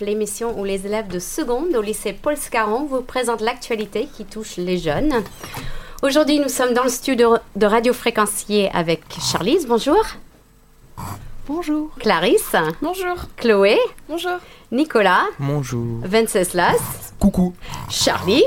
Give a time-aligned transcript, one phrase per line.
[0.00, 4.56] l'émission où les élèves de seconde au lycée Paul Scarron vous présentent l'actualité qui touche
[4.56, 5.12] les jeunes.
[6.02, 9.66] Aujourd'hui, nous sommes dans le studio de Radio Fréquencier avec Charlize.
[9.66, 10.02] Bonjour.
[11.46, 11.90] Bonjour.
[11.98, 12.56] Clarisse.
[12.80, 13.16] Bonjour.
[13.36, 13.78] Chloé.
[14.08, 14.38] Bonjour.
[14.72, 15.24] Nicolas.
[15.38, 15.98] Bonjour.
[16.02, 17.12] Venceslas.
[17.18, 17.54] Coucou.
[17.90, 18.44] Charlie.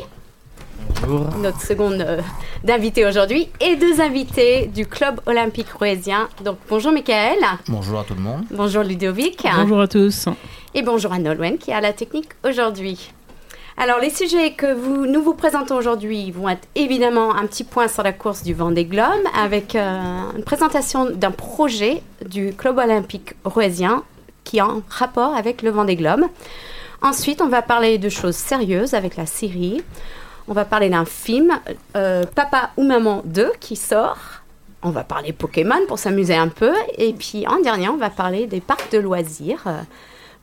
[1.01, 1.27] Bonjour.
[1.37, 2.21] Notre seconde euh,
[2.63, 3.49] d'invité aujourd'hui.
[3.59, 6.29] Et deux invités du Club Olympique Rouésien.
[6.43, 7.39] Donc bonjour Michael.
[7.67, 8.45] Bonjour à tout le monde.
[8.51, 9.45] Bonjour Ludovic.
[9.55, 10.27] Bonjour à tous.
[10.75, 13.11] Et bonjour à Nolwenn qui est à la technique aujourd'hui.
[13.77, 18.01] Alors les sujets que nous vous présentons aujourd'hui vont être évidemment un petit point sur
[18.01, 19.99] la course du Vendée Globe avec euh,
[20.35, 24.03] une présentation d'un projet du Club Olympique Rouésien
[24.43, 26.25] qui est en rapport avec le Vendée Globe.
[27.03, 29.83] Ensuite, on va parler de choses sérieuses avec la série.
[30.47, 31.51] On va parler d'un film,
[31.95, 34.17] euh, Papa ou Maman 2, qui sort.
[34.81, 36.73] On va parler Pokémon pour s'amuser un peu.
[36.97, 39.81] Et puis en dernier, on va parler des parcs de loisirs, euh,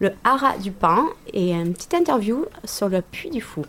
[0.00, 3.62] le Haras du Pin et une petite interview sur le Puy du Fou.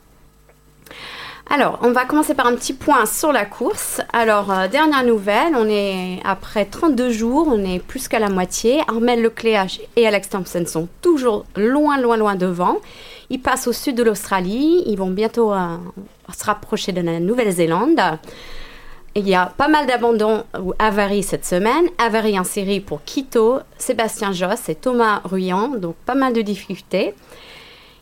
[1.50, 4.00] Alors, on va commencer par un petit point sur la course.
[4.14, 8.82] Alors, euh, dernière nouvelle, on est après 32 jours, on est plus qu'à la moitié.
[8.88, 12.78] Armel Lecléache et Alex Thompson sont toujours loin, loin, loin devant.
[13.30, 14.84] Ils passent au sud de l'Australie.
[14.86, 15.76] Ils vont bientôt euh,
[16.34, 18.00] se rapprocher de la Nouvelle-Zélande.
[19.14, 21.86] Il y a pas mal d'abandons ou avaries cette semaine.
[21.98, 25.68] Avaries en série pour Quito, Sébastien Josse et Thomas Ruyant.
[25.68, 27.14] Donc, pas mal de difficultés.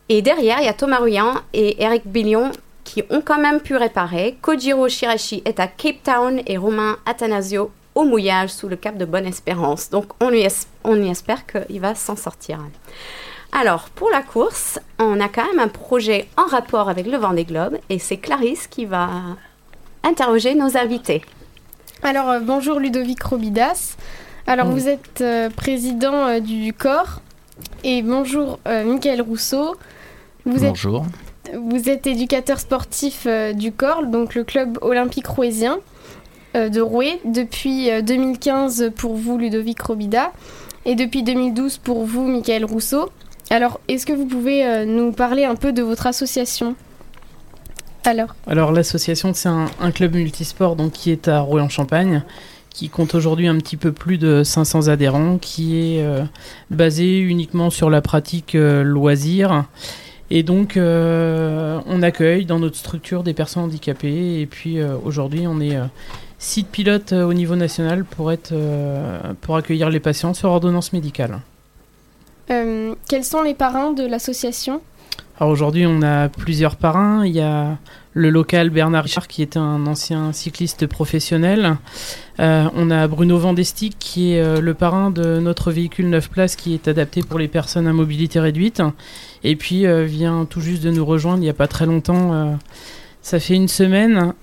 [0.08, 2.52] Et derrière, il y a Thomas Ruyant et Eric Billion
[2.84, 4.38] qui ont quand même pu réparer.
[4.42, 9.06] Kojiro Shirashi est à Cape Town et Romain Athanasio au mouillage sous le cap de
[9.06, 9.90] Bonne-Espérance.
[9.90, 10.32] Donc on,
[10.84, 12.60] on y espère qu'il va s'en sortir.
[13.52, 17.46] Alors pour la course, on a quand même un projet en rapport avec le Vendée
[17.46, 19.10] Globe et c'est Clarisse qui va
[20.04, 21.22] interroger nos invités.
[22.04, 23.96] Alors euh, bonjour Ludovic Robidas.
[24.48, 24.80] Alors Bonjour.
[24.82, 27.22] vous êtes euh, président euh, du corps
[27.84, 29.76] et bonjour euh, Michael Rousseau.
[30.46, 31.06] Vous êtes, Bonjour.
[31.54, 35.80] vous êtes éducateur sportif euh, du corps, donc le club olympique rouésien
[36.56, 40.32] euh, de Roué depuis euh, 2015 pour vous Ludovic Robida
[40.86, 43.10] et depuis 2012 pour vous Michael Rousseau.
[43.52, 46.76] Alors est-ce que vous pouvez euh, nous parler un peu de votre association?
[48.06, 52.24] Alors Alors l'association c'est un, un club multisport donc qui est à Rouen-Champagne,
[52.70, 56.24] qui compte aujourd'hui un petit peu plus de 500 adhérents, qui est euh,
[56.70, 59.66] basé uniquement sur la pratique euh, loisir.
[60.32, 65.60] Et donc euh, on accueille dans notre structure des personnes handicapées et puis aujourd'hui on
[65.60, 65.76] est
[66.38, 68.54] site pilote au niveau national pour être
[69.42, 71.40] pour accueillir les patients sur ordonnance médicale.
[72.48, 74.82] quels sont les parrains de l'association?
[75.40, 77.26] Alors aujourd'hui, on a plusieurs parrains.
[77.26, 77.78] Il y a
[78.14, 81.78] le local Bernard Richard qui était un ancien cycliste professionnel.
[82.42, 86.58] Euh, on a Bruno Vandestick qui est euh, le parrain de notre véhicule 9 places
[86.58, 88.82] qui est adapté pour les personnes à mobilité réduite.
[89.46, 92.60] Et puis euh, vient tout juste de nous rejoindre il n'y a pas très longtemps.
[93.22, 94.34] ça fait une semaine.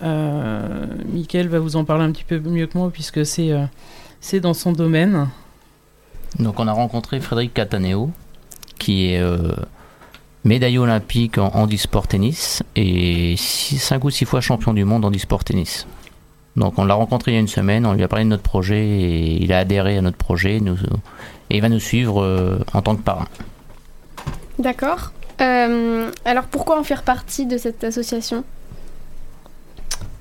[1.13, 3.53] Mickaël va vous en parler un petit peu mieux que moi puisque c'est
[4.23, 5.29] c'est dans son domaine.
[6.39, 8.11] Donc on a rencontré Frédéric Cataneo,
[8.79, 9.23] qui est
[10.47, 15.45] médaillé olympique en handisport tennis et 5 ou 6 fois champion du monde en handisport
[15.45, 15.87] tennis.
[16.57, 18.43] Donc on l'a rencontré il y a une semaine, on lui a parlé de notre
[18.43, 20.79] projet et il a adhéré à notre projet nous-
[21.51, 23.27] et il va nous suivre euh, en tant que parrain.
[24.59, 25.13] D'accord.
[25.43, 28.43] Euh, alors pourquoi en faire partie de cette association?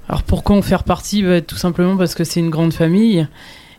[0.10, 1.24] Alors pourquoi en faire partie?
[1.24, 3.26] Bah, Tout simplement parce que c'est une grande famille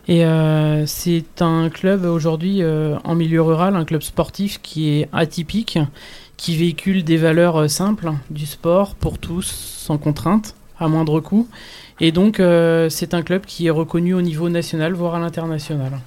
[0.07, 5.09] et euh, c'est un club aujourd'hui euh, en milieu rural, un club sportif qui est
[5.13, 5.77] atypique,
[6.37, 11.47] qui véhicule des valeurs euh, simples, du sport pour tous, sans contrainte, à moindre coût.
[11.99, 15.99] Et donc euh, c'est un club qui est reconnu au niveau national, voire à l'international.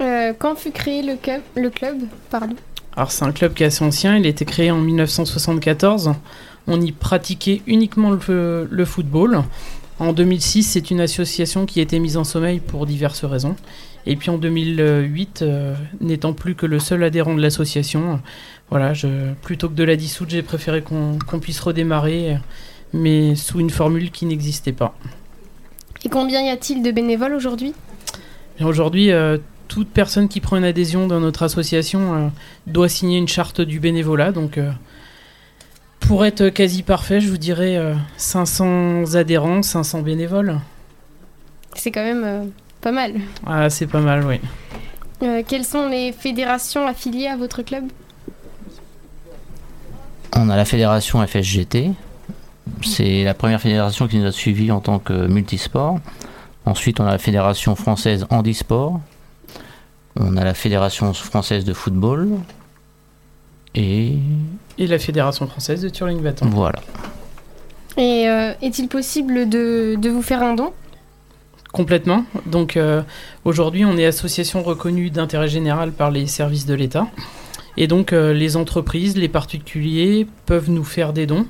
[0.00, 1.98] Euh, Quand fut créé le club, le club
[2.30, 2.56] pardon?
[2.96, 6.12] Alors c'est un club qui est assez ancien, il a été créé en 1974.
[6.66, 9.42] On y pratiquait uniquement le, le football.
[10.00, 13.54] En 2006, c'est une association qui a été mise en sommeil pour diverses raisons.
[14.06, 18.20] Et puis en 2008, euh, n'étant plus que le seul adhérent de l'association,
[18.70, 22.38] voilà, je, plutôt que de la dissoudre, j'ai préféré qu'on puisse redémarrer,
[22.92, 24.94] mais sous une formule qui n'existait pas.
[26.04, 27.74] Et combien y a-t-il de bénévoles aujourd'hui?
[28.60, 29.38] Aujourd'hui, euh,
[29.70, 32.28] toute personne qui prend une adhésion dans notre association euh,
[32.66, 34.32] doit signer une charte du bénévolat.
[34.32, 34.72] Donc, euh,
[36.00, 40.58] pour être quasi parfait, je vous dirais euh, 500 adhérents, 500 bénévoles.
[41.76, 42.50] C'est quand même
[42.80, 43.14] pas mal.
[43.46, 44.40] Ah, c'est pas mal, oui.
[45.46, 47.84] Quelles sont les fédérations affiliées à votre club?
[50.36, 51.90] On a la fédération FSGT.
[52.84, 55.98] C'est la première fédération qui nous a suivis en tant que multisport.
[56.66, 59.00] Ensuite, on a la fédération française handisport.
[60.18, 62.28] On a la Fédération française de football.
[63.74, 64.18] Et
[64.78, 66.46] Et la Fédération française de Turing Bâton.
[66.50, 66.80] voilà.
[67.96, 70.72] Et euh, est-il possible de, de vous faire un don?
[71.72, 72.24] Complètement.
[72.46, 73.02] Donc euh,
[73.44, 77.06] aujourd'hui, on est association reconnue d'intérêt général par les services de l'État.
[77.80, 81.46] Et donc euh, les entreprises, les particuliers peuvent nous faire des dons.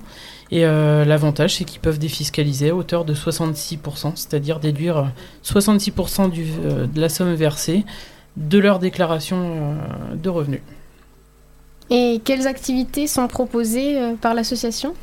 [0.53, 5.05] Et euh, l'avantage, c'est qu'ils peuvent défiscaliser à hauteur de 66%, c'est-à-dire déduire euh,
[5.45, 7.85] 66% du, euh, de la somme versée
[8.37, 10.63] de leur déclaration euh, de revenus.
[11.91, 14.95] Et quelles activités sont proposées euh, par l'association?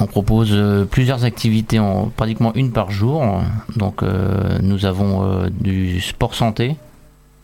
[0.00, 3.24] On propose euh, plusieurs activités, en, pratiquement une par jour.
[3.76, 6.76] Donc euh, nous avons euh, du sport santé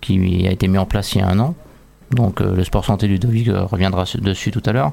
[0.01, 1.55] qui a été mis en place il y a un an.
[2.13, 4.93] Donc euh, le sport santé Ludovic euh, reviendra su- dessus tout à l'heure.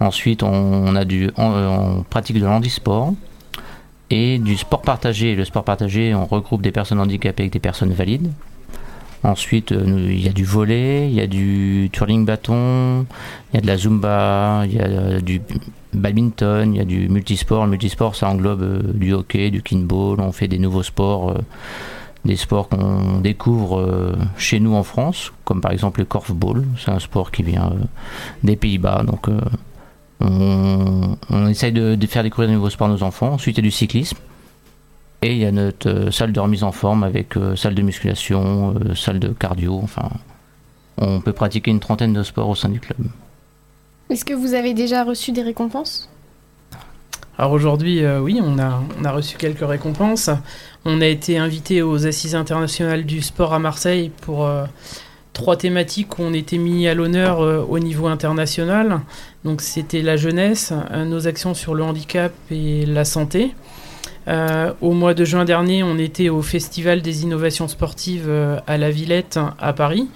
[0.00, 3.14] Ensuite on, a du, euh, on pratique de l'handisport
[4.10, 5.34] et du sport partagé.
[5.34, 8.30] Le sport partagé, on regroupe des personnes handicapées avec des personnes valides.
[9.22, 13.06] Ensuite, il y a du volet, il y a du twirling bâton,
[13.50, 15.40] il y a de la zumba, il y a du
[15.92, 17.64] badminton, il y a du multisport.
[17.64, 20.20] Le multisport, ça englobe du hockey, du kinball.
[20.20, 21.34] On fait des nouveaux sports,
[22.26, 26.64] des sports qu'on découvre euh, chez nous en France, comme par exemple le korfball.
[26.78, 27.84] C'est un sport qui vient euh,
[28.42, 29.04] des Pays-Bas.
[29.04, 29.40] Donc, euh,
[30.20, 33.32] on, essaye de, de faire découvrir de nouveaux sports à nos enfants.
[33.32, 34.18] Ensuite, il y a du cyclisme.
[35.22, 39.18] Et il y a notre salle de remise en forme avec salle de musculation, salle
[39.18, 39.80] de cardio.
[39.82, 40.10] Enfin,
[40.98, 42.98] on peut pratiquer une trentaine de sports au sein du club.
[44.10, 46.10] Est-ce que vous avez déjà reçu des récompenses?
[47.38, 50.30] Alors aujourd'hui, euh, oui, on a, on a reçu quelques récompenses.
[50.86, 54.64] On a été invité aux Assises internationales du sport à Marseille pour euh,
[55.34, 59.00] trois thématiques où on était mis à l'honneur euh, au niveau international.
[59.44, 63.54] Donc c'était la jeunesse, nos actions sur le handicap et la santé.
[64.80, 68.28] Au mois de juin dernier, on était au Festival des innovations sportives
[68.66, 70.08] à la Villette à Paris,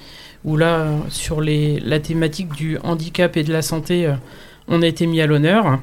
[0.45, 4.13] où là, sur les, la thématique du handicap et de la santé,
[4.67, 5.79] on a été mis à l'honneur.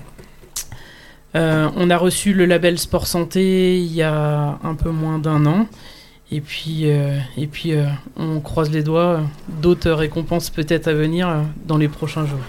[1.38, 5.46] Euh, on a reçu le label Sport Santé il y a un peu moins d'un
[5.46, 5.68] an.
[6.32, 7.86] Et puis, euh, et puis euh,
[8.18, 9.22] on croise les doigts.
[9.62, 11.30] D'autres récompenses peut-être à venir
[11.66, 12.40] dans les prochains jours.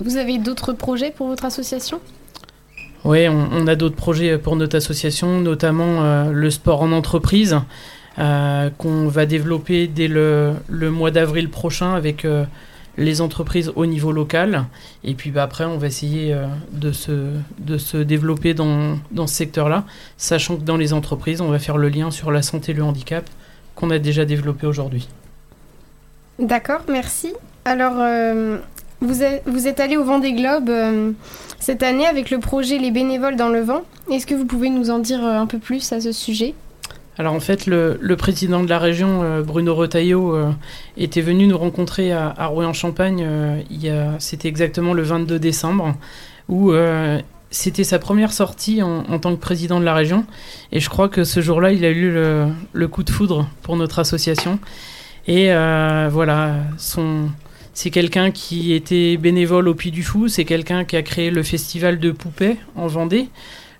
[0.00, 2.00] Vous avez d'autres projets pour votre association?
[3.04, 7.60] Oui, on, on a d'autres projets pour notre association, notamment le sport en entreprise,
[8.16, 12.26] qu'on va développer dès le, le mois d'avril prochain avec
[12.98, 14.66] les entreprises au niveau local.
[15.04, 19.26] Et puis bah, après, on va essayer euh, de, se, de se développer dans, dans
[19.26, 19.84] ce secteur-là,
[20.18, 22.82] sachant que dans les entreprises, on va faire le lien sur la santé et le
[22.82, 23.24] handicap
[23.74, 25.08] qu'on a déjà développé aujourd'hui.
[26.38, 27.32] D'accord, merci.
[27.64, 28.58] Alors, euh,
[29.00, 31.12] vous, êtes, vous êtes allé au Vendée Globe euh,
[31.60, 33.82] cette année avec le projet Les bénévoles dans le vent.
[34.10, 36.54] Est-ce que vous pouvez nous en dire euh, un peu plus à ce sujet?
[37.18, 40.52] Alors en fait, le, président de la région, euh, Bruno Retailleau, euh,
[40.96, 43.24] était venu nous rencontrer à, à Rouen-en-Champagne.
[43.26, 45.96] euh, C'était exactement le 22 décembre,
[46.48, 46.72] où
[47.50, 50.26] c'était sa première sortie en, tant que président de la région.
[50.70, 53.98] Et je crois que ce jour-là, il a eu le, coup de foudre pour notre
[53.98, 54.60] association.
[55.26, 55.48] Et
[56.10, 56.54] voilà,
[57.74, 61.42] c'est quelqu'un qui était bénévole au Puy du Fou, c'est quelqu'un qui a créé le
[61.42, 63.28] festival de poupées en Vendée,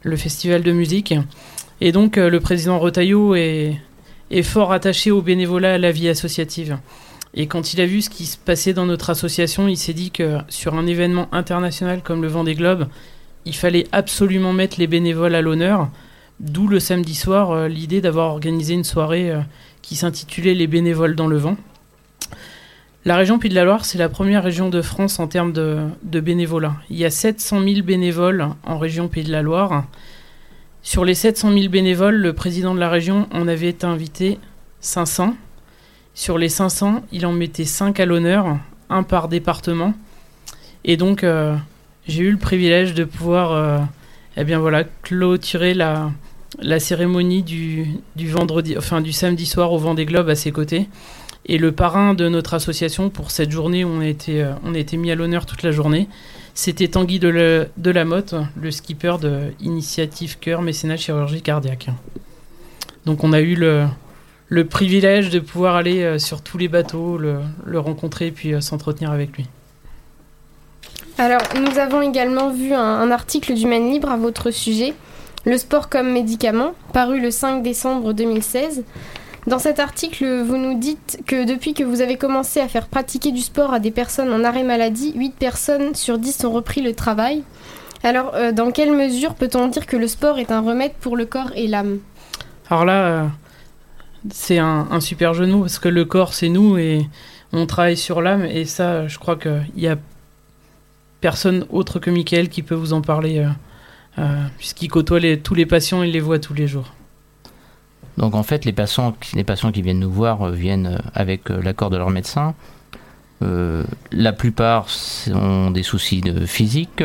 [0.03, 1.15] le festival de musique.
[1.81, 3.79] Et donc, euh, le président Retailleau est,
[4.43, 6.79] fort attaché au bénévolat, à la vie associative.
[7.35, 10.11] Et quand il a vu ce qui se passait dans notre association, il s'est dit
[10.11, 12.89] que sur un événement international comme le Vendée Globe,
[13.45, 15.89] il fallait absolument mettre les bénévoles à l'honneur.
[16.41, 19.41] D'où le samedi soir, euh, l'idée d'avoir organisé une soirée euh,
[19.83, 21.57] qui s'intitulait Les bénévoles dans le vent.
[23.05, 25.79] La région Pays de la Loire, c'est la première région de France en termes de,
[26.03, 26.75] de bénévolat.
[26.91, 29.85] Il y a 700 000 bénévoles en région Pays de la Loire.
[30.83, 34.39] Sur les 700 000 bénévoles, le président de la région en avait invité
[34.81, 35.35] 500.
[36.15, 38.59] Sur les 500, il en mettait 5 à l'honneur,
[38.89, 39.95] un par département.
[40.85, 41.57] Et donc, euh,
[42.07, 43.79] j'ai eu le privilège de pouvoir euh,
[44.37, 46.11] eh bien voilà, clôturer la,
[46.79, 50.89] cérémonie du, vendredi, enfin, du samedi soir au Vendée Globe à ses côtés.
[51.47, 54.79] Et le parrain de notre association pour cette journée on a été, euh, on a
[54.79, 56.09] été mis à l'honneur toute la journée,
[56.59, 61.87] c'était Tanguy de, le, skipper de Initiative Cœur Mécénat Chirurgie Cardiaque.
[63.07, 67.79] Donc on a eu le, privilège de pouvoir aller euh, sur tous les bateaux, le,
[67.79, 69.47] rencontrer et puis euh, s'entretenir avec lui.
[71.17, 74.95] Alors, nous avons également vu un, un article du Maine Libre à votre sujet,
[75.45, 78.83] Le sport comme médicament, paru le 5 décembre 2016.
[79.49, 83.33] Dans cet article, vous nous dites que depuis que vous avez commencé à faire pratiquer
[83.33, 86.93] du sport à des personnes en arrêt maladie, 8 personnes sur 10 ont repris le
[86.93, 87.45] travail.
[88.03, 91.25] Alors, euh, dans quelle mesure peut-on dire que le sport est un remède pour le
[91.25, 92.01] corps et l'âme?
[92.69, 93.25] Alors là, euh,
[94.31, 97.09] c'est un, super mots parce que le corps c'est nous et
[97.55, 99.97] on travaille sur l'âme et ça je crois qu'il y a
[101.23, 103.47] personne autre que Mickaël qui peut vous en parler
[104.59, 106.93] puisqu'il côtoie tous les patients, il les voit tous les jours.
[108.19, 111.89] Donc en fait, les patients, qui viennent nous voir euh, viennent euh, avec euh, l'accord
[111.89, 112.55] de leur médecin.
[113.41, 114.87] la plupart
[115.33, 117.05] ont des soucis de physique,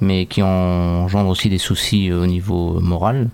[0.00, 3.28] mais qui engendrent aussi des soucis au niveau moral.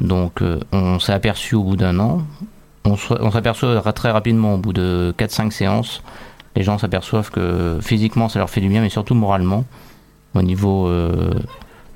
[0.00, 2.22] Donc on s'est aperçu au bout d'un an,
[2.84, 6.02] on s'aperçoit très rapidement au bout de 4-5 séances,
[6.54, 9.64] les gens s'aperçoivent que physiquement ça leur fait du bien, mais surtout moralement,
[10.34, 10.88] au niveau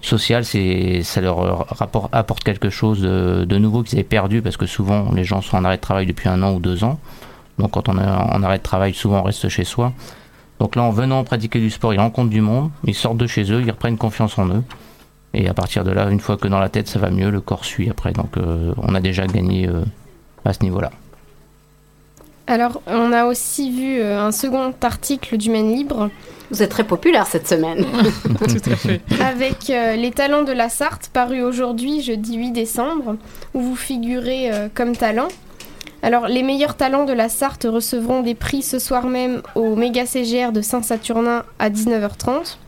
[0.02, 1.66] social, c'est ça leur
[2.12, 5.64] apporte quelque chose de, nouveau qu'ils avaient perdu parce que souvent les gens sont en
[5.64, 6.98] arrêt de travail depuis un an ou deux ans.
[7.58, 9.92] Donc quand on est en arrêt de travail, souvent on reste chez soi.
[10.58, 13.50] Donc là, en venant pratiquer du sport, ils rencontrent du monde, ils sortent de chez
[13.52, 14.62] eux, ils reprennent confiance en eux.
[15.34, 17.40] Et à partir de là, une fois que dans la tête ça va mieux, le
[17.40, 18.12] corps suit après.
[18.12, 19.82] Donc euh, on a déjà gagné euh,
[20.44, 20.90] à ce niveau-là.
[22.46, 26.10] Alors, on a aussi vu euh, un second article du Maine Libre
[26.50, 27.86] vous êtes très populaire cette semaine.
[28.38, 29.00] Tout à fait.
[29.22, 33.16] Avec euh, Les talents de la Sarthe, paru aujourd'hui, jeudi 8 décembre,
[33.54, 35.28] où vous figurez euh, comme talent.
[36.02, 40.04] Alors, les meilleurs talents de la Sarthe recevront des prix ce soir même au méga
[40.04, 42.58] CGR de Saint-Saturnin à 19h30.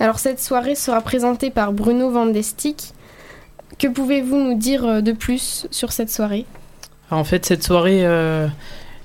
[0.00, 2.92] Alors, cette soirée sera présentée par Bruno Vandestick.
[3.78, 6.44] Que pouvez-vous nous dire de plus sur cette soirée?
[7.10, 8.04] En fait, cette soirée,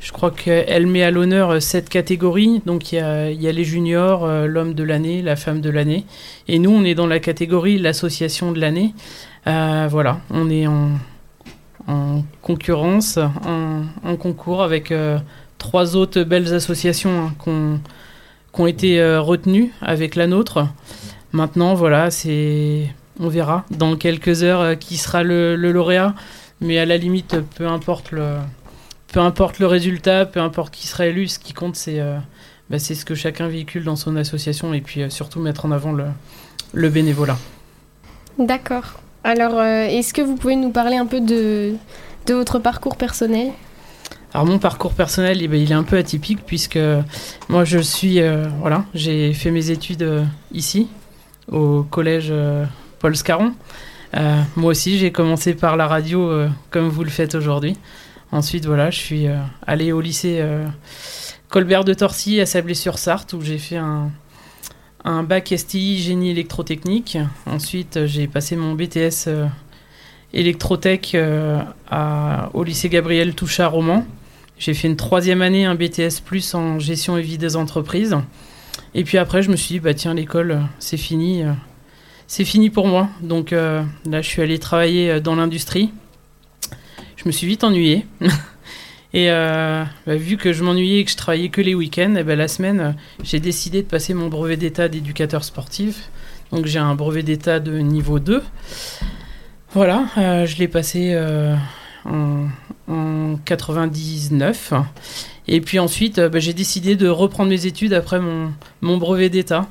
[0.05, 2.61] je crois qu'elle met à l'honneur euh, cette catégorie.
[2.67, 6.05] Donc il y a, les juniors, euh, l'homme de l'année, la femme de l'année.
[6.47, 8.93] Et nous, on est dans la catégorie l'association de l'année.
[9.47, 10.91] Euh, voilà, on est en,
[12.43, 14.93] concurrence, en, concours avec
[15.57, 17.79] trois autres belles associations hein,
[18.53, 20.67] qui ont été retenues avec la nôtre.
[21.31, 26.15] Maintenant, voilà, c'est on verra dans quelques heures qui sera le lauréat.
[26.61, 28.37] Mais à la limite, peu importe le
[29.15, 32.17] peu importe le résultat, peu importe qui sera élu, ce qui compte, c'est euh,
[32.69, 35.93] bah, ce que chacun véhicule dans son association et puis euh, surtout mettre en avant
[35.93, 36.03] le,
[36.73, 37.37] le bénévolat.
[38.37, 38.99] D'accord.
[39.23, 41.75] Alors, euh, est-ce que vous pouvez nous parler un peu de,
[42.25, 43.53] de votre parcours personnel?
[44.33, 46.79] Alors mon parcours personnel, eh ben, il est un peu atypique puisque
[47.47, 48.19] moi je suis,
[48.59, 50.89] voilà, j'ai fait mes études ici,
[51.49, 52.33] au collège
[52.99, 53.53] Paul Scarron.
[54.57, 57.77] moi aussi j'ai commencé par la radio comme vous le faites aujourd'hui.
[58.35, 60.67] Ensuite, voilà, je suis euh, allé au lycée euh,
[61.47, 64.11] Colbert de Torcy à Sablé-sur-Sarthe où j'ai fait un,
[65.05, 67.17] un bac STI génie électrotechnique.
[67.45, 69.47] Ensuite, j'ai passé mon BTS euh,
[70.33, 71.15] électrotech
[72.53, 74.05] au lycée Gabriel Touchard Roman.
[74.59, 78.17] J'ai fait une troisième année, un BTS plus en gestion et vie des entreprises.
[78.95, 81.43] Et puis après, je me suis dit, bah tiens, l'école, c'est fini.
[82.27, 83.07] c'est fini pour moi.
[83.21, 85.91] Donc là, je suis allé travailler dans l'industrie
[87.15, 88.05] je me suis vite ennuyé.
[89.13, 92.23] et euh, bah, vu que je m'ennuyais et que je travaillais que les week-ends, eh
[92.23, 92.91] ben, la semaine, euh,
[93.23, 96.09] j'ai décidé de passer mon brevet d'état d'éducateur sportif.
[96.51, 98.43] Donc j'ai un brevet d'état de niveau 2.
[99.73, 101.17] Voilà, euh, je l'ai passé
[102.05, 102.47] en,
[102.87, 104.73] en, 99.
[105.47, 109.67] Et puis ensuite, bah, j'ai décidé de reprendre mes études après mon, mon brevet d'état.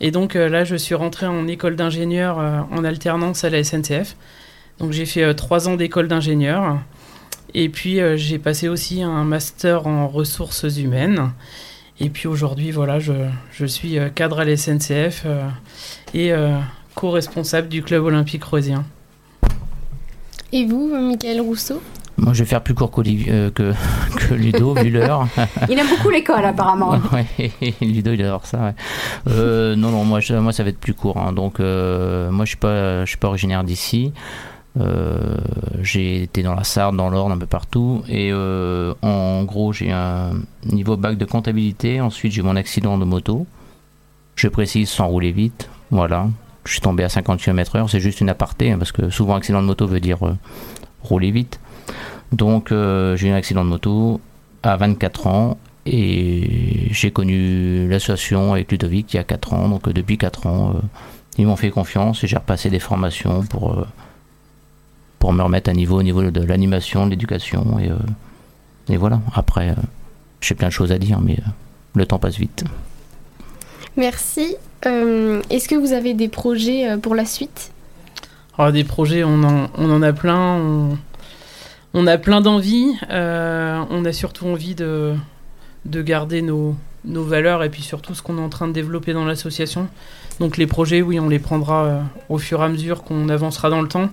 [0.00, 4.14] Et donc là, je suis rentré en école d'ingénieur en alternance à la SNCF.
[4.78, 6.78] Donc j'ai fait trois ans d'école d'ingénieur.
[7.54, 11.30] Et puis euh, j'ai passé aussi un master en ressources humaines.
[11.98, 13.14] Et puis aujourd'hui, voilà, je,
[13.50, 15.48] je, suis euh, cadre à la SNCF euh,
[16.12, 16.32] et
[16.94, 18.84] co-responsable du club olympique rosien.
[20.52, 21.82] Et vous, Michael Rousseau?
[22.18, 23.02] Moi, je vais faire plus court que,
[23.52, 25.26] que Ludo, vu l'heure.
[25.70, 26.90] il aime beaucoup l'école, apparemment.
[27.12, 28.74] ouais, Ludo, il adore ça.
[29.26, 31.16] non, non, moi, moi, ça va être plus court.
[31.16, 31.32] Hein.
[31.32, 34.12] Donc, moi, je suis pas, je suis pas originaire d'ici.
[34.78, 35.36] Euh,
[35.80, 38.02] j'ai été dans la Sarthe, dans l'Orne, un peu partout.
[38.08, 40.32] Et euh, en gros, j'ai un
[40.64, 42.00] niveau bac de comptabilité.
[42.00, 43.46] Ensuite, j'ai mon accident de moto.
[44.34, 45.68] Je précise sans rouler vite.
[45.90, 46.28] Voilà.
[46.64, 47.88] Je suis tombé à 50 km/h.
[47.88, 50.36] C'est juste une aparté, hein, parce que souvent, accident de moto veut dire euh,
[51.02, 51.60] rouler vite.
[52.32, 54.20] Donc, j'ai eu un accident de moto
[54.64, 55.58] à 24 ans.
[55.88, 59.68] Et j'ai connu l'association avec Ludovic il y a 4 ans.
[59.68, 60.74] Donc, depuis 4 ans,
[61.38, 63.86] ils m'ont fait confiance et j'ai repassé des formations pour
[65.18, 67.78] pour me remettre à niveau au niveau de l'animation, de l'éducation.
[67.78, 67.96] Et, euh,
[68.88, 69.74] et voilà, après, euh,
[70.40, 71.50] j'ai plein de choses à dire, mais euh,
[71.94, 72.64] le temps passe vite.
[73.96, 74.56] Merci.
[74.84, 77.72] Est-ce que vous avez des projets pour la suite?
[78.56, 80.96] Alors, ah, Des projets, on en, on en a plein.
[81.94, 82.94] On, a plein d'envies.
[83.10, 85.14] on a surtout envie de,
[85.86, 89.12] de garder nos, nos valeurs et puis surtout ce qu'on est en train de développer
[89.12, 89.88] dans l'association.
[90.40, 93.70] Donc les projets, oui, on les prendra euh, au fur et à mesure qu'on avancera
[93.70, 94.10] dans le temps.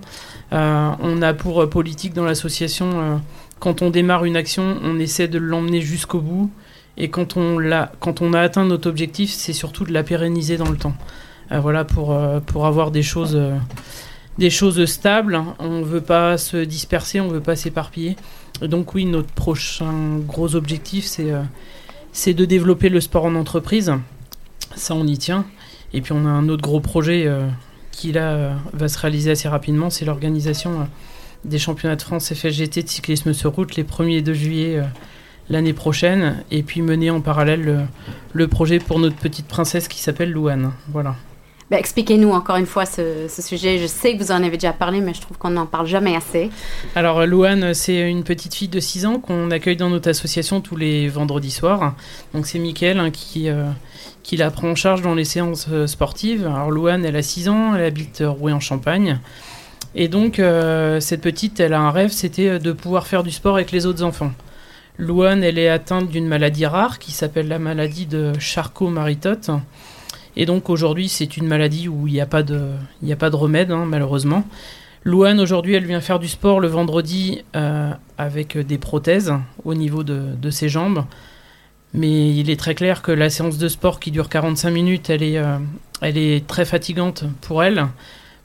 [0.52, 3.20] Euh, on a pour politique dans l'association,
[3.58, 6.50] quand on démarre une action, on essaie de l'emmener jusqu'au bout.
[6.96, 10.56] Et quand on, a, quand on a atteint notre objectif, c'est surtout de la pérenniser
[10.56, 10.94] dans le temps.
[11.50, 12.16] voilà, pour,
[12.46, 13.38] pour avoir des choses,
[14.38, 15.42] des choses stables.
[15.58, 18.16] On ne veut pas se disperser, on ne veut pas s'éparpiller.
[18.62, 21.32] Donc oui, notre prochain gros objectif, c'est
[22.14, 23.92] c'est de développer le sport en entreprise.
[24.76, 25.44] Ça, on y tient.
[25.94, 27.46] Et puis on a un autre gros projet euh,
[27.92, 30.84] qui là euh, va se réaliser assez rapidement, c'est l'organisation euh,
[31.44, 34.82] des championnats de France FSGT de cyclisme sur route les 1er et 2 juillet
[35.50, 36.42] l'année prochaine.
[36.50, 37.86] Et puis mener en parallèle
[38.32, 40.72] le projet pour notre petite princesse qui s'appelle Louane.
[40.88, 41.16] Voilà.
[41.70, 43.78] Ben, expliquez-nous encore une fois ce, sujet.
[43.78, 46.14] Je sais que vous en avez déjà parlé, mais je trouve qu'on n'en parle jamais
[46.14, 46.50] assez.
[46.94, 50.76] Alors, Louane, c'est une petite fille de 6 ans qu'on accueille dans notre association tous
[50.76, 51.94] les vendredis soirs.
[52.34, 53.64] Donc, c'est Mickaël hein, qui, euh,
[54.24, 56.44] qui la prend en charge dans les séances euh, sportives.
[56.46, 59.20] Alors, Louane, elle a 6 ans, elle habite Roué en Champagne.
[59.94, 63.54] Et donc, euh, cette petite, elle a un rêve, c'était de pouvoir faire du sport
[63.54, 64.32] avec les autres enfants.
[64.98, 69.50] Louane, elle est atteinte d'une maladie rare qui s'appelle la maladie de Charcot-Maritotte.
[70.36, 72.70] Et donc aujourd'hui, c'est une maladie où il n'y a, pas de,
[73.08, 74.44] a pas de remède, hein, malheureusement.
[75.04, 80.02] Louane, aujourd'hui, elle vient faire du sport le vendredi euh, avec des prothèses au niveau
[80.02, 81.04] de, ses jambes.
[81.94, 85.22] Mais il est très clair que la séance de sport qui dure 45 minutes, elle
[85.22, 85.58] est, euh,
[86.00, 87.86] elle est très fatigante pour elle.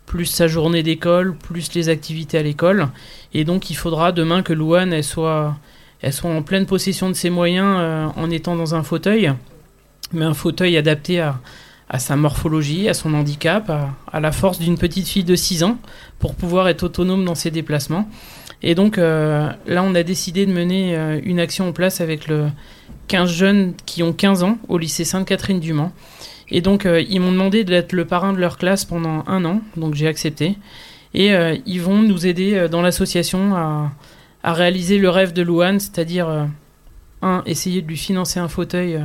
[0.05, 2.89] Plus sa journée d'école, plus les activités à l'école.
[3.33, 5.57] Et donc il faudra demain que Louane, elle soit,
[6.01, 9.33] elle soit en pleine possession de ses moyens euh, en étant dans un fauteuil.
[10.13, 11.39] Mais un fauteuil adapté à,
[11.97, 13.71] sa morphologie, à son handicap,
[14.11, 15.79] à, la force d'une petite fille de 6 ans
[16.19, 18.07] pour pouvoir être autonome dans ses déplacements.
[18.61, 22.47] Et donc euh, là, on a décidé de mener une action en place avec le
[23.09, 25.91] 15 jeunes qui ont 15 ans au lycée Sainte-Catherine du Mans.
[26.49, 29.61] Et donc, euh, ils m'ont demandé d'être le parrain de leur classe pendant un an,
[29.75, 30.55] donc j'ai accepté.
[31.13, 31.31] Et
[31.65, 33.91] ils vont nous aider dans l'association à,
[34.43, 36.47] à, réaliser le rêve de Louane, c'est-à-dire,
[37.23, 39.01] un, essayer de lui financer un fauteuil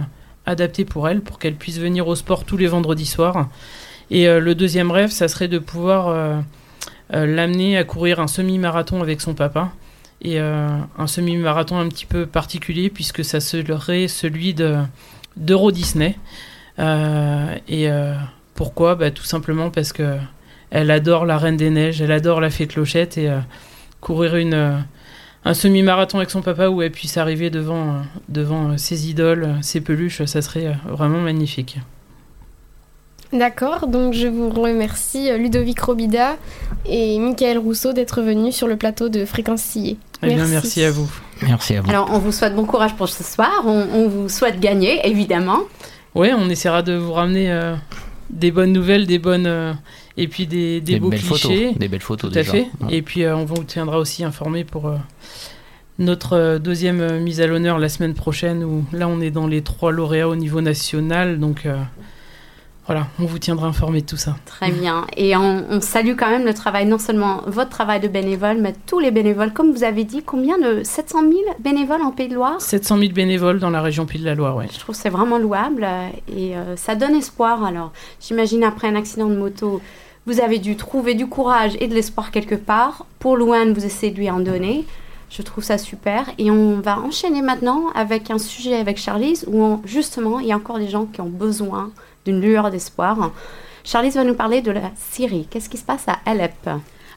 [0.46, 3.48] adapté pour elle, pour qu'elle puisse venir au sport tous les vendredis soirs.
[4.10, 6.40] Et euh, le deuxième rêve, ça serait de pouvoir euh,
[7.14, 9.72] euh, l'amener à courir un semi-marathon avec son papa.
[10.22, 14.76] Et un semi-marathon un petit peu particulier, puisque ça serait celui de,
[15.36, 16.16] d'Euro Disney.
[16.78, 17.88] et
[18.54, 18.94] pourquoi?
[18.94, 20.16] Bah, Tout simplement parce que
[20.70, 23.30] elle adore la Reine des Neiges, elle adore la Fée Clochette, et
[24.00, 24.82] courir une
[25.44, 29.44] un semi-marathon avec son papa où elle puisse arriver devant, euh, devant euh, ses idoles,
[29.44, 31.78] euh, ses peluches, ça serait vraiment magnifique.
[33.34, 36.36] D'accord, donc je vous remercie Ludovic Robida
[36.86, 39.96] et Michael Rousseau d'être venus sur le plateau de Fréquence Sillée.
[40.22, 40.52] Eh merci.
[40.52, 41.10] merci à vous.
[41.42, 41.90] Merci à vous.
[41.90, 45.60] Alors on vous souhaite bon courage pour ce soir, on, vous souhaite gagner évidemment.
[46.14, 47.74] Oui, on essaiera de vous ramener
[48.30, 49.76] des bonnes nouvelles, des bonnes
[50.16, 51.72] et puis des, des, beaux clichés.
[51.74, 52.68] des belles photos Tout à fait.
[52.88, 54.92] Et puis on vous tiendra aussi informé pour
[55.98, 59.46] notre euh, deuxième euh, mise à l'honneur la semaine prochaine, où là on est dans
[59.46, 61.38] les trois lauréats au niveau national.
[61.38, 61.76] Donc euh,
[62.86, 64.36] voilà, on vous tiendra informé de tout ça.
[64.44, 65.06] Très bien.
[65.16, 68.98] Et on, salue quand même le travail, non seulement votre travail de bénévole, mais tous
[68.98, 69.52] les bénévoles.
[69.52, 72.60] Comme vous avez dit, combien de 700 000 bénévoles en Pays de Loire?
[72.60, 74.66] 700 000 bénévoles dans la région Pays de la Loire, oui.
[74.72, 75.86] Je trouve que c'est vraiment louable
[76.28, 77.64] et ça donne espoir.
[77.64, 79.80] Alors, j'imagine après un accident de moto,
[80.26, 83.06] vous avez dû trouver du courage et de l'espoir quelque part.
[83.18, 84.84] Pour Louane, vous essayez de lui en donner.
[85.28, 86.26] Je trouve ça super.
[86.38, 90.56] Et on va enchaîner maintenant avec un sujet avec Charlize où justement il y a
[90.56, 91.90] encore des gens qui ont besoin
[92.24, 93.32] d'une lueur d'espoir.
[93.84, 95.46] Charlize va nous parler de la Syrie.
[95.50, 96.70] Qu'est-ce qui se passe à Alep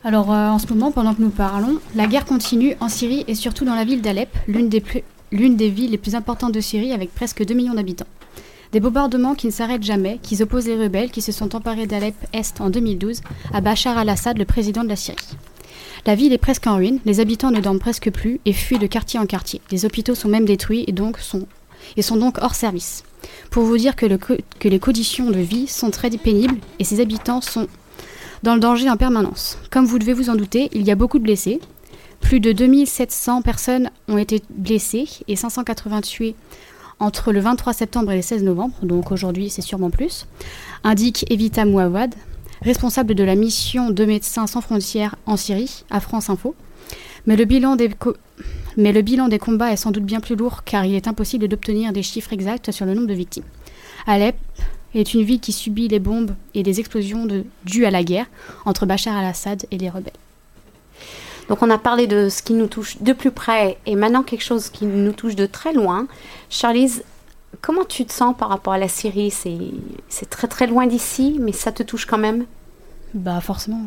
[0.04, 3.36] Alors euh, en ce moment, pendant que nous parlons, la guerre continue en Syrie et
[3.36, 7.46] surtout dans la ville d'Alep, l'une des, villes les plus importantes de Syrie avec presque
[7.46, 8.08] 2 millions d'habitants.
[8.74, 12.16] Des bombardements qui ne s'arrêtent jamais, qui opposent les rebelles qui se sont emparés d'Alep
[12.34, 13.22] Est en 2012
[13.54, 15.38] à Bachar al-Assad, le président de la Syrie.
[16.06, 18.88] La ville est presque en ruine, les habitants ne dorment presque plus et fuient de
[18.88, 19.62] quartier en quartier.
[19.72, 20.86] Les hôpitaux sont même détruits
[21.96, 23.04] et sont donc hors service.
[23.58, 27.00] Pour vous dire que, le, que les conditions de vie sont très pénibles et ces
[27.00, 27.68] habitants sont
[28.44, 29.58] dans le danger en permanence.
[29.72, 31.60] Comme vous devez vous en douter, il y a beaucoup de blessés.
[32.22, 36.36] Plus de 2700 personnes ont été blessées et 580 tués
[37.00, 40.28] entre le 23 septembre et le 16 novembre, donc aujourd'hui c'est sûrement plus,
[40.84, 42.14] indique Evita Mouawad,
[42.62, 46.54] responsable de la mission de Médecins sans frontières en Syrie, à France Info.
[47.26, 47.90] Mais le bilan des,
[48.78, 51.48] Mais le bilan des combats est sans doute bien plus lourd car il est impossible
[51.48, 53.44] d'obtenir des chiffres exacts sur le nombre de victimes.
[54.06, 54.36] Alep
[54.94, 57.44] est une ville qui subit les bombes et les explosions de...
[57.66, 58.28] dues à la guerre
[58.66, 60.14] entre Bachar al-Assad et les rebelles.
[61.50, 64.44] Donc on a parlé de ce qui nous touche de plus près et maintenant quelque
[64.44, 66.08] chose qui nous touche de très loin.
[66.50, 67.04] Charlize,
[67.62, 69.32] comment tu te sens par rapport à la Syrie?
[70.10, 72.46] C'est très très loin d'ici, mais ça te touche quand même?
[73.14, 73.82] Bah forcément.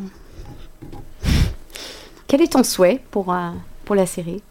[2.27, 3.51] Quel est ton souhait pour, euh,
[3.85, 4.43] pour la Syrie?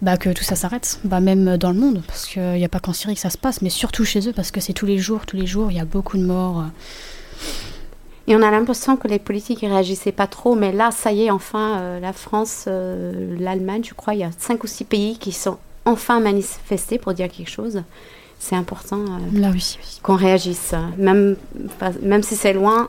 [0.00, 1.00] Bah que tout ça s'arrête.
[1.04, 3.38] Bah même dans le monde, parce qu'il n'y a pas qu'en Syrie que ça se
[3.38, 5.76] passe, mais surtout chez eux, parce que c'est tous les jours, tous les jours, il
[5.76, 6.64] y a beaucoup de morts.
[8.28, 11.22] Et on a l'impression que les politiques ne réagissaient pas trop, mais là, ça y
[11.24, 14.84] est, enfin, euh, la France, euh, l'Allemagne, je crois, il y a cinq ou six
[14.84, 15.56] pays qui sont
[15.86, 17.82] enfin manifestés pour dire quelque chose.
[18.38, 19.52] C'est important euh,
[20.02, 20.74] qu'on réagisse.
[20.98, 21.36] Même,
[21.78, 22.88] pas- même si c'est loin,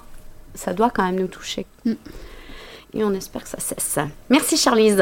[0.53, 1.65] ça doit quand même nous toucher.
[1.85, 1.93] Mm.
[2.95, 3.97] Et on espère que ça cesse.
[4.29, 5.01] Merci Charlize.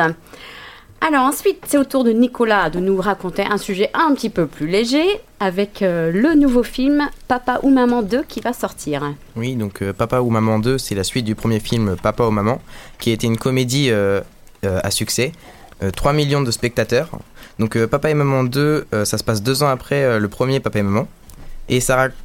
[1.00, 4.48] Alors ensuite, c'est au tour de Nicolas de nous raconter un sujet un petit peu
[4.48, 5.06] plus léger
[5.40, 9.14] avec euh, le nouveau film Papa ou Maman 2 qui va sortir.
[9.36, 12.32] Oui, donc euh, Papa ou Maman 2, c'est la suite du premier film Papa ou
[12.32, 12.60] Maman,
[13.00, 13.92] qui était une comédie
[14.66, 15.34] euh, à succès.
[15.84, 17.10] Euh, 3 millions de spectateurs.
[17.60, 20.80] Donc Papa et Maman 2, euh, ça se passe deux ans après le premier Papa
[20.80, 21.08] et Maman.
[21.70, 21.80] Et,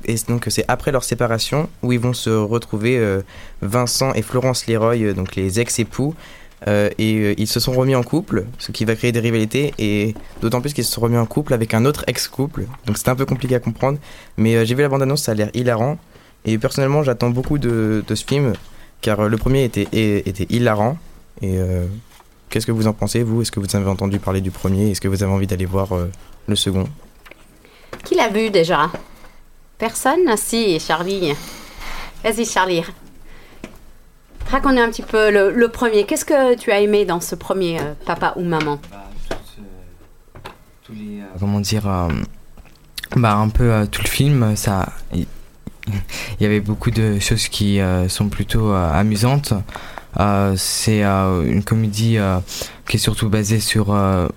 [0.07, 3.21] et donc c'est après leur séparation où ils vont se retrouver
[3.61, 6.15] Vincent et Florence Leroy, donc les ex-époux.
[6.69, 9.75] Euh, et euh, ils se sont remis en couple, ce qui va créer des rivalités.
[9.79, 12.67] Et d'autant plus qu'ils se sont remis en couple avec un autre ex-couple.
[12.87, 13.99] Donc c'était un peu compliqué à comprendre.
[14.37, 15.99] Mais euh, j'ai vu la bande-annonce, ça a l'air hilarant.
[16.45, 18.53] Et personnellement, j'attends beaucoup de, de ce film,
[19.01, 20.99] car le premier était, était hilarant.
[21.41, 21.57] Et
[22.51, 23.43] qu'est-ce que vous en pensez, vous?
[23.43, 24.91] Est-ce que vous avez entendu parler du premier?
[24.91, 25.91] Est-ce que vous avez envie d'aller voir
[26.49, 26.89] le second?
[28.05, 28.91] Qui l'a vu déjà?
[29.79, 30.27] Personne?
[30.29, 31.33] Ah, Si, Charlie.
[32.25, 32.83] Vas-y, Charlie.
[34.53, 36.05] Raconte-nous un petit peu le, le premier.
[36.05, 40.41] Qu'est-ce que tu as aimé dans ce premier euh, Papa ou Maman Bah, tout, euh,
[40.85, 42.09] tous les, euh, comment dire, euh,
[43.17, 45.27] bah, un peu euh, tout le film, ça, il
[46.39, 49.55] y avait beaucoup de choses qui euh, sont plutôt euh, amusantes.
[50.21, 52.39] Euh, c'est euh, une comédie euh,
[52.87, 54.29] qui est surtout basée sur euh,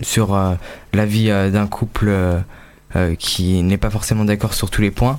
[0.00, 0.54] sur euh,
[0.94, 5.18] la vie euh, d'un couple euh, qui n'est pas forcément d'accord sur tous les points.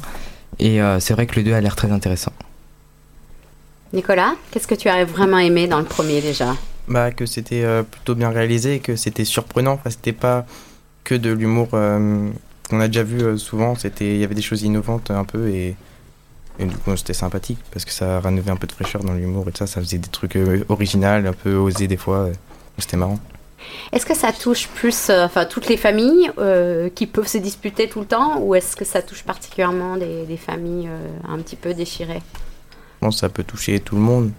[0.58, 2.32] Et euh, c'est vrai que le 2 a l'air très intéressant.
[3.94, 6.56] Nicolas, qu'est-ce que tu as vraiment aimé dans le premier déjà
[6.88, 9.74] bah, Que c'était euh, plutôt bien réalisé, que c'était surprenant.
[9.74, 10.46] Enfin, c'était pas
[11.04, 12.30] que de l'humour euh,
[12.70, 13.76] qu'on a déjà vu euh, souvent.
[13.76, 15.76] C'était, Il y avait des choses innovantes un peu et,
[16.58, 19.48] et du coup c'était sympathique parce que ça ramenait un peu de fraîcheur dans l'humour
[19.48, 19.68] et tout ça.
[19.68, 20.38] Ça faisait des trucs
[20.70, 22.30] originaux, un peu osés des fois.
[22.80, 23.20] c'était marrant.
[23.92, 26.32] Est-ce que ça touche plus enfin, toutes les familles
[26.96, 30.38] qui peuvent se disputer tout le temps ou est-ce que ça touche particulièrement des, des
[30.38, 30.90] familles
[31.28, 32.22] un petit peu déchirées?
[33.06, 34.32] Pense que ça peut toucher tout le monde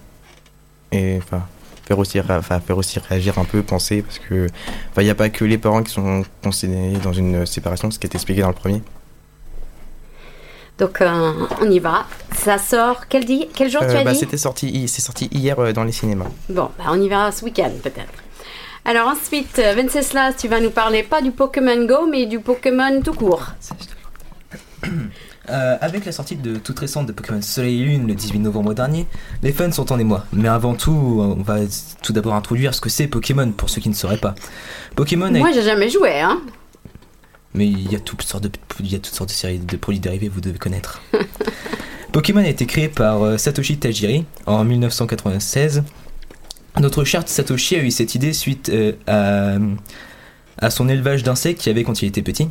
[0.93, 1.43] et enfin
[1.87, 4.49] faire aussi enfin, faire aussi réagir un peu penser parce que
[4.99, 8.07] il n'y a pas que les parents qui sont considérés dans une séparation ce qui
[8.07, 8.83] est expliqué dans le premier
[10.79, 12.07] Donc euh, on y va.
[12.35, 14.19] Ça sort quel, dit, quel jour tu Euh, as bah, dit?
[14.19, 17.45] c'était sorti c'est sorti hier euh, dans les cinémas Bon, bah, on y verra ce
[17.45, 18.19] week-end peut-être.
[18.85, 23.15] Alors ensuite, Venceslas, tu vas nous parler pas du Pokémon Go, mais du Pokémon tout
[23.15, 23.47] court.
[25.49, 28.75] Euh, avec la sortie de toute récente de Pokémon Soleil et Lune le 18 novembre
[28.75, 29.07] dernier,
[29.43, 30.27] les fans sont en émoi.
[30.33, 31.59] Mais avant tout, on va
[32.03, 34.35] tout d'abord introduire ce que c'est Pokémon pour ceux qui ne sauraient pas.
[34.97, 36.41] Pokémon a Moi, j'ai jamais joué, hein.
[37.55, 39.77] mais il y a toutes sortes de, il y a toutes sortes de séries de
[39.77, 41.01] produits dérivés, vous devez connaître.
[42.13, 45.85] Pokémon a été créé par euh, Satoshi Tajiri en 1996.
[46.81, 49.59] Notre cher Satoshi a eu cette idée suite euh, à,
[50.59, 52.49] à son élevage d'insectes qu'il avait quand il était petit.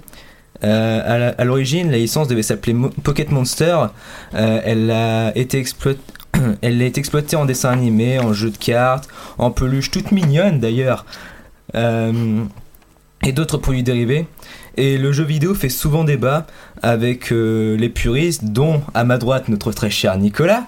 [0.64, 3.78] Euh, à l'origine, la licence devait s'appeler Mo- Pocket Monster.
[4.34, 6.00] Euh, elle a été exploitée.
[6.62, 11.06] Elle été exploitée en dessin animé, en jeu de cartes, en peluche toute mignonne d'ailleurs,
[11.76, 12.44] euh,
[13.24, 14.28] et d'autres produits dérivés.
[14.76, 16.46] Et le jeu vidéo fait souvent débat
[16.82, 20.66] avec euh, les puristes, dont à ma droite notre très cher Nicolas.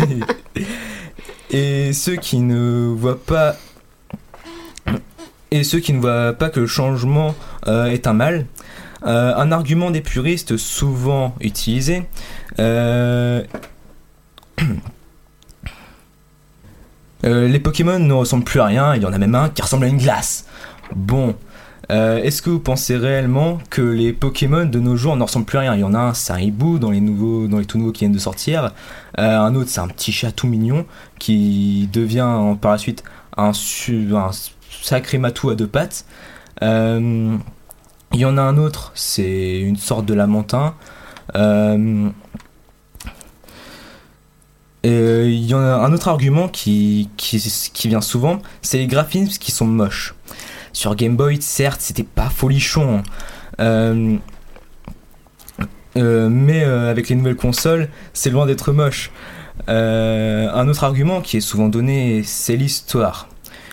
[1.50, 3.56] et ceux qui ne voient pas.
[5.50, 7.34] Et ceux qui ne voient pas que le changement
[7.66, 8.46] euh, est un mal.
[9.06, 12.04] Euh, un argument des puristes souvent utilisé.
[12.58, 13.42] euh,
[17.24, 19.62] euh, les Pokémon ne ressemblent plus à rien, il y en a même un qui
[19.62, 20.46] ressemble à une glace.
[20.94, 21.34] Bon,
[21.88, 25.62] est-ce que vous pensez réellement que les Pokémon de nos jours ne ressemblent plus à
[25.62, 25.74] rien?
[25.74, 27.90] Il y en a un, c'est un hibou dans les, nouveaux, dans les tout nouveaux
[27.90, 28.72] qui viennent de sortir.
[29.16, 30.86] Un autre, c'est un petit chat tout mignon
[31.18, 33.02] qui devient en- par la suite
[33.36, 33.50] un,
[34.82, 36.04] sacré matou à deux pattes.
[38.12, 40.74] Il y en a un autre, c'est une sorte de lamentin.
[41.36, 42.10] Euh,
[44.82, 48.86] et euh, il y en a un autre argument qui, qui, vient souvent, c'est les
[48.86, 50.14] graphismes qui sont moches.
[50.72, 53.02] Sur Game Boy, certes, c'était pas folichon.
[53.60, 54.16] Euh,
[55.96, 59.10] euh, mais avec les nouvelles consoles, c'est loin d'être moche.
[59.68, 63.28] Un autre argument qui est souvent donné, c'est l'histoire.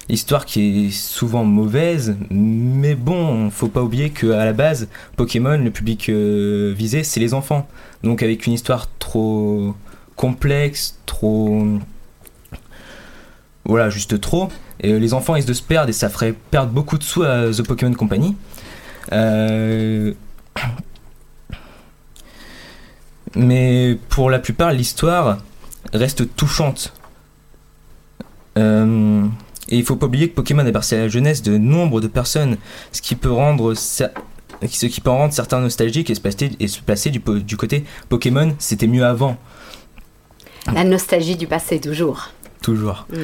[0.10, 5.70] Histoire qui est souvent mauvaise, mais bon, faut pas oublier qu'à la base, Pokémon, le
[5.70, 7.68] public euh, visé, c'est les enfants.
[8.04, 9.76] Donc avec une histoire trop
[10.16, 11.66] complexe, trop...
[13.66, 14.50] Voilà, juste trop.
[14.80, 17.52] Et les enfants risquent de se perdre et ça ferait perdre beaucoup de sous à
[17.52, 18.36] The Pokémon Company.
[19.12, 20.14] Euh,
[23.36, 25.38] Mais pour la plupart, l'histoire
[25.94, 26.94] reste touchante.
[28.58, 29.26] Euh,
[29.70, 32.58] Et il faut pas oublier que Pokémon a bercé la jeunesse de nombre de personnes,
[32.92, 36.68] ce qui peut rendre ce qui peut en rendre certains nostalgiques et se placer, et
[36.68, 39.38] se placer du, côté Pokémon, c'était mieux avant,
[40.74, 42.30] La nostalgie du passé, toujours.
[42.62, 43.06] toujours.
[43.12, 43.16] Mm.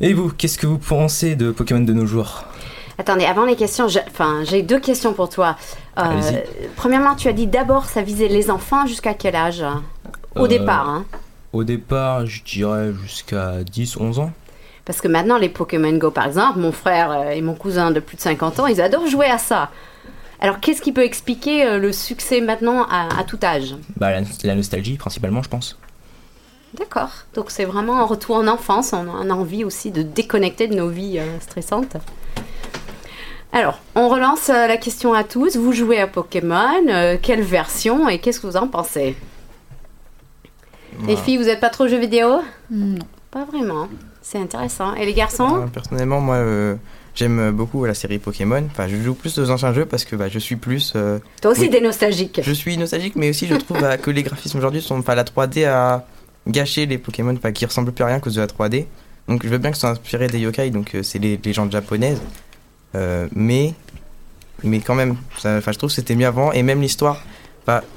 [0.00, 2.44] Et vous, qu'est-ce que vous pensez de Pokémon de nos jours?
[2.98, 5.56] Attendez, avant les questions, enfin, j'ai deux questions pour toi.
[5.98, 6.20] Euh,
[6.76, 9.64] premièrement, tu as dit d'abord ça visait les enfants jusqu'à quel âge?
[10.36, 11.04] Au Euh, départ, hein
[11.52, 14.32] Au départ, je dirais jusqu'à 10, 11 ans.
[14.84, 18.00] Parce que maintenant, les Pokémon Go, par exemple, mon frère euh, et mon cousin de
[18.00, 19.70] plus de 50 ans, ils adorent jouer à ça.
[20.40, 23.76] Alors, qu'est-ce qui peut expliquer euh, le succès maintenant à, à tout âge?
[23.96, 25.78] Bah, la, la nostalgie, principalement, je pense.
[26.76, 27.10] D'accord.
[27.34, 28.92] Donc, c'est vraiment un retour en enfance.
[28.92, 31.96] On a, on a envie aussi de déconnecter de nos vies euh, stressantes.
[33.52, 35.56] Alors, on relance la question à tous.
[35.56, 39.14] Vous jouez à Pokémon euh, Quelle version Et qu'est-ce que vous en pensez?
[41.06, 42.40] Les filles, vous n'êtes pas trop jeux vidéo?
[42.70, 42.98] Non.
[43.30, 43.88] Pas vraiment.
[44.22, 44.94] C'est intéressant.
[44.94, 46.76] Et les garçons Euh, personnellement, moi, euh,
[47.14, 48.62] j'aime beaucoup la série Pokémon.
[48.70, 50.92] Enfin, je joue plus aux anciens jeux parce que bah, je suis plus.
[50.96, 51.68] euh, Toi aussi, oui.
[51.70, 52.40] des nostalgiques.
[52.42, 54.98] je suis nostalgique, mais aussi je trouve bah, que les graphismes aujourd'hui sont.
[54.98, 56.06] Enfin, la 3D a
[56.46, 58.86] gâché les Pokémon, enfin, qui ressemblent plus à rien à cause de la 3D.
[59.28, 61.70] Donc, je veux bien que ce soit inspiré des yokai, donc euh, c'est les légendes
[61.72, 62.20] japonaises.
[62.94, 63.74] Euh, mais.
[64.64, 66.52] Mais quand même, ça- enfin, je trouve que c'était mieux avant.
[66.52, 67.22] Et même l'histoire.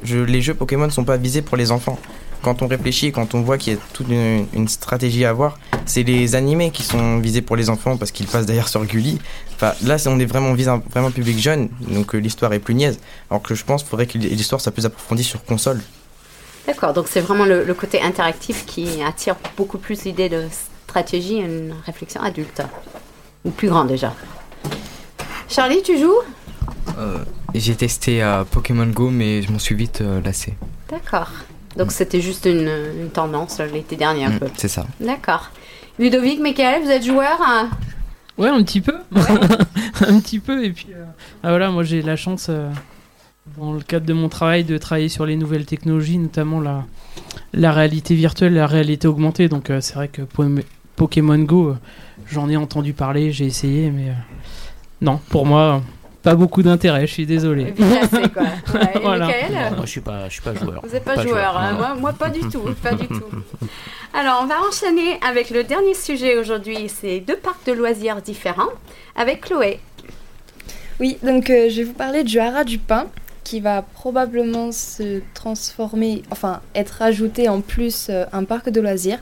[0.04, 2.00] Je, les jeux Pokémon ne sont pas visés pour les enfants.
[2.42, 5.58] Quand on réfléchit, quand on voit qu'il y a toute une, une stratégie à avoir,
[5.86, 9.20] c'est les animés qui sont visés pour les enfants parce qu'ils passent d'ailleurs sur Gulli.
[9.56, 12.76] Enfin, là, on est vraiment visé un vraiment public jeune, donc euh, l'histoire est plus
[12.76, 13.00] niaise.
[13.30, 15.82] Alors que je pense qu'il faudrait que l'histoire soit plus approfondie sur console.
[16.68, 20.44] D'accord, donc c'est vraiment le, le côté interactif qui attire beaucoup plus l'idée de
[20.88, 22.62] stratégie et une réflexion adulte.
[23.44, 24.14] Ou plus grande déjà.
[25.48, 26.22] Charlie, tu joues?
[26.98, 27.20] Euh,
[27.54, 30.56] J'ai testé euh, Pokémon Go, mais je m'en suis vite euh, lassé.
[30.90, 31.30] D'accord.
[31.78, 34.48] Donc c'était juste une, une tendance euh, l'été dernier un Mm, peu.
[34.58, 34.86] C'est ça.
[35.00, 35.52] D'accord.
[36.00, 37.70] Ludovic, Michael, vous êtes joueur hein
[38.38, 38.96] Ouais, un petit peu.
[39.16, 40.64] un petit peu.
[40.66, 41.06] Et puis, euh,
[41.44, 42.70] ah, voilà, moi j'ai la chance, euh,
[43.58, 46.84] dans le cadre de mon travail, de travailler sur les nouvelles technologies, notamment la,
[47.54, 49.48] la réalité virtuelle, la réalité augmentée.
[49.48, 50.44] Donc, euh, c'est vrai que Po-
[50.98, 51.76] Pokémon Go, euh,
[52.30, 54.14] j'en ai entendu parler, j'ai essayé, mais euh,
[55.02, 55.82] non, pour moi,
[56.26, 57.66] pas beaucoup d'intérêt, je suis désolé.
[57.66, 58.44] Vite lassé, quoi.
[58.74, 59.28] Ouais, et Voilà.
[59.28, 60.82] Michael Non, moi, je suis pas, je suis pas joueur.
[60.84, 61.96] Vous n'êtes pas, Pas joueur, joueur, hein.
[62.00, 63.24] moi pas du tout, pas du tout.
[64.14, 68.70] Alors on va enchaîner avec le dernier sujet aujourd'hui, c'est deux parcs de loisirs différents
[69.16, 69.80] avec Chloé.
[71.00, 73.08] Oui, donc euh, je vais vous parler du haras du pain
[73.44, 79.20] qui va probablement se transformer, enfin être ajouté en plus euh, un parc de loisirs.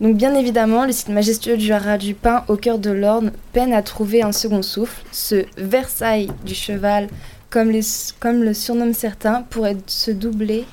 [0.00, 3.72] Donc bien évidemment, le site majestueux du haras du pain au cœur de l'Orne peine
[3.72, 5.02] à trouver un second souffle.
[5.10, 7.08] Ce Versailles du cheval,
[7.50, 10.64] comme, le surnomment certains, pourrait se doubler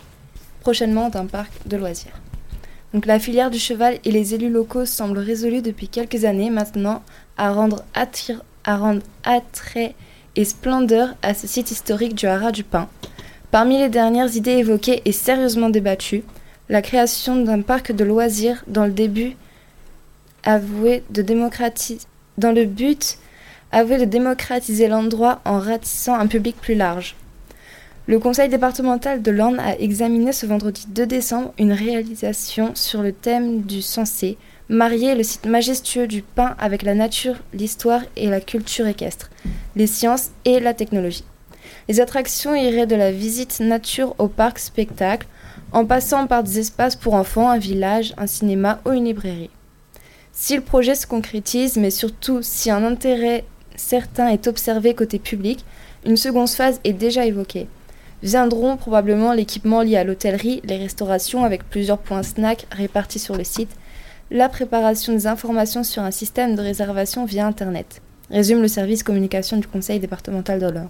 [0.61, 2.19] prochainement d'un parc de loisirs.
[2.93, 7.01] Donc la filière du cheval et les élus locaux semblent résolus depuis quelques années maintenant
[7.35, 7.83] à rendre,
[8.63, 9.95] à rendre attrait
[10.35, 12.87] et splendeur à ce site historique du haras du Pin.
[13.51, 16.23] Parmi les dernières idées évoquées et sérieusement débattues,
[16.69, 19.35] la création d'un parc de loisirs dans le début
[20.43, 21.99] avoué de démocratiser
[22.37, 23.17] dans le but
[23.71, 27.15] avoué de démocratiser l'endroit en ratissant un public plus large.
[28.07, 33.11] Le conseil départemental de l'Orne a examiné ce vendredi 2 décembre une réalisation sur le
[33.11, 34.37] thème du sensé,
[34.69, 39.31] marier le site majestueux du pain avec la nature, l'histoire et la culture équestre,
[39.75, 41.23] les sciences et la technologie.
[41.89, 45.27] Les attractions iraient de la visite nature au parc spectacle,
[45.75, 49.49] en passant par des espaces pour enfants, un village, un cinéma ou une librairie.
[50.31, 53.43] Si le projet se concrétise, mais surtout si un intérêt
[53.75, 55.65] certain est observé côté public,
[56.05, 57.67] une seconde phase est déjà évoquée.
[58.23, 63.43] Viendront probablement l'équipement lié à l'hôtellerie, les restaurations avec plusieurs points snack répartis sur le
[63.43, 63.75] site,
[64.31, 68.01] la préparation des informations sur un système de réservation via Internet.
[68.31, 70.89] Résume le service communication du conseil départemental de l'Eure.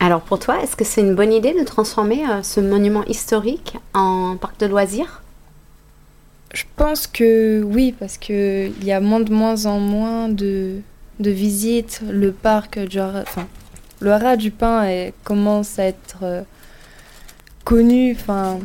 [0.00, 3.76] Alors pour toi, est-ce que c'est une bonne idée de transformer euh, ce monument historique
[3.94, 5.22] en parc de loisirs?
[6.54, 10.76] Je pense que oui, parce que il y a moins de moins en moins de,
[11.20, 12.00] de visites.
[12.08, 13.46] Le parc du Haras, enfin,
[14.00, 16.42] le Haras du Pin est- commence à être euh,
[17.64, 18.12] connu.
[18.12, 18.60] Enfin,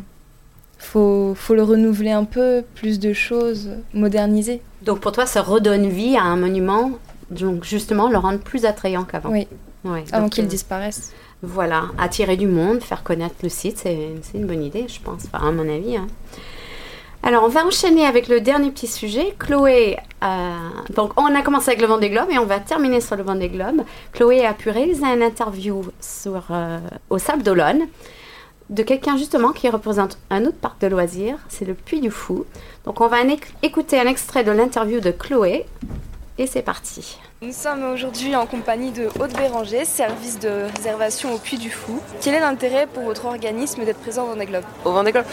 [0.78, 4.62] faut, faut le renouveler un peu, plus de choses, moderniser.
[4.84, 6.92] Donc pour toi, ça redonne vie à un monument,
[7.32, 9.32] donc justement le rendre plus attrayant qu'avant.
[9.32, 9.48] Oui,
[9.84, 11.12] Ouais, avant donc, qu'il euh, disparaisse.
[11.42, 15.46] Voilà, attirer du monde, faire connaître le site, c'est une bonne idée, je pense, enfin,
[15.48, 15.98] à mon avis.
[15.98, 16.08] hein.
[17.26, 19.34] Alors, on va enchaîner avec le dernier petit sujet.
[19.40, 20.58] Chloé, euh,
[20.94, 23.48] donc on a commencé avec le Vendée Globe et on va terminer sur le Vendée
[23.48, 23.84] Globe.
[24.12, 27.84] Chloé a pu réaliser une interview sur, euh, au Sable d'Olonne
[28.70, 32.46] de quelqu'un justement qui représente un autre parc de loisirs, c'est le Puy du Fou.
[32.86, 33.18] Donc, on va
[33.62, 35.66] écouter un extrait de l'interview de Chloé
[36.38, 37.20] et c'est parti.
[37.44, 42.00] Nous sommes aujourd'hui en compagnie de Haute Béranger, service de réservation au Puy du Fou.
[42.22, 44.64] Quel est l'intérêt pour votre organisme d'être présent au Vendée Globe?
[44.86, 45.26] Au Vendée Globe.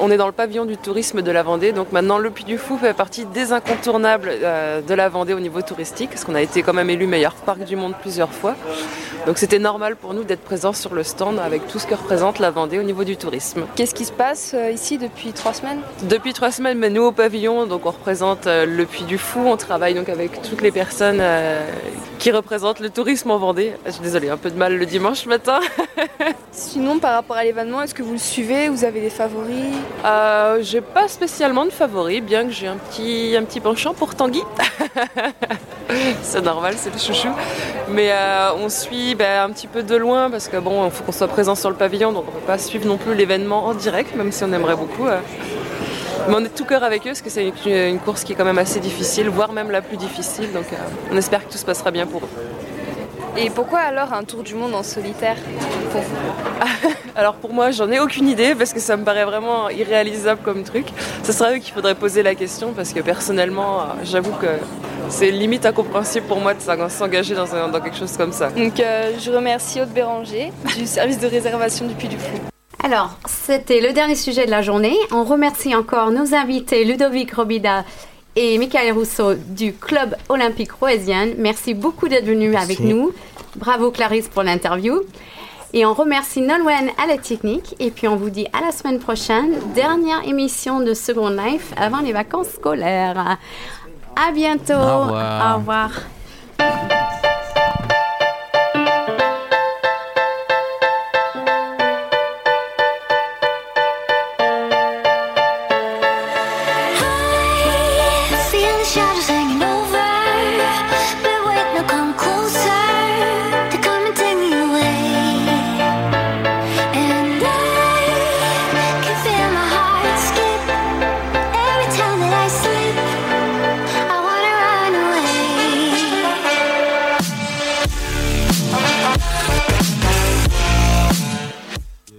[0.00, 2.58] On, est dans le pavillon du tourisme de la Vendée, donc maintenant le Puy du
[2.58, 6.42] Fou fait partie des incontournables euh, de la Vendée au niveau touristique, parce qu'on a
[6.42, 8.56] été quand même élu meilleur parc du monde plusieurs fois.
[9.26, 12.40] Donc c'était normal pour nous d'être présents sur le stand avec tout ce que représente
[12.40, 13.66] la Vendée au niveau du tourisme.
[13.76, 15.78] Qu'est-ce qui se passe euh, ici depuis trois semaines?
[16.02, 19.38] Depuis trois semaines, mais nous au pavillon, donc on représente euh, le Puy du Fou,
[19.46, 21.20] on travaille donc avec toutes les personnes
[21.52, 21.70] euh,
[22.18, 23.74] qui représentent le tourisme en Vendée.
[23.86, 25.60] Je suis désolée, un peu de mal le dimanche matin.
[26.52, 28.68] Sinon, par rapport à l'événement, est-ce que vous le suivez?
[28.68, 29.74] Vous avez des favoris?
[30.04, 34.14] Euh, j'ai pas spécialement de favoris, bien que j'ai un petit, un petit penchant pour
[34.14, 34.42] Tanguy.
[36.22, 37.28] c'est normal, c'est le chouchou.
[37.88, 41.04] Mais euh, on suit ben, un petit peu de loin parce que bon, il faut
[41.04, 43.74] qu'on soit présent sur le pavillon, donc on peut pas suivre non plus l'événement en
[43.74, 45.06] direct, même si on aimerait beaucoup.
[46.28, 48.44] Mais on est tout cœur avec eux parce que c'est une, course qui est quand
[48.44, 50.52] même assez difficile, voire même la plus difficile.
[50.52, 50.76] Donc euh,
[51.12, 52.28] on espère que tout se passera bien pour eux.
[53.36, 55.36] Et pourquoi alors un tour du monde en solitaire
[55.90, 59.70] pour vous Alors pour moi, j'en ai aucune idée parce que ça me paraît vraiment
[59.70, 60.86] irréalisable comme truc.
[61.22, 64.46] Ce sera eux qu'il faudrait poser la question parce que personnellement, euh, j'avoue que
[65.08, 67.46] c'est limite incompréhensible pour moi de s'en- s'engager dans,
[67.80, 68.50] quelque chose comme ça.
[68.50, 72.51] Donc euh, je remercie Haute Béranger du service de réservation du Puy du Fou.
[72.84, 74.96] Alors, c'était le dernier sujet de la journée.
[75.12, 77.84] On remercie encore nos invités Ludovic Robida
[78.34, 81.28] et Michael Rousseau du Club Olympique Roésien.
[81.38, 83.12] Merci beaucoup d'être venus avec nous.
[83.54, 85.02] Bravo Clarisse pour l'interview.
[85.72, 87.76] Et on remercie Nolwenn à la technique.
[87.78, 89.54] Et puis on vous dit à la semaine prochaine.
[89.76, 93.38] Dernière émission de Second Life avant les vacances scolaires.
[94.16, 94.72] À bientôt.
[94.72, 95.54] Au revoir.
[95.54, 97.01] Au revoir.